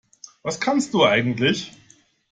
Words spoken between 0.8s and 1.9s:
du eigentlich?